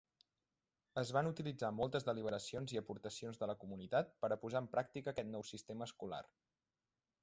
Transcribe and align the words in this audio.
Es 1.01 1.11
van 1.17 1.29
utilitzar 1.31 1.69
moltes 1.81 2.07
deliberacions 2.09 2.75
i 2.77 2.81
aportacions 2.83 3.43
de 3.45 3.53
la 3.53 3.59
comunitat 3.67 4.13
per 4.25 4.35
a 4.35 4.41
posar 4.47 4.63
en 4.67 4.75
pràctica 4.77 5.17
aquest 5.17 5.35
nou 5.39 5.51
sistema 5.55 5.91
escolar. 5.93 6.25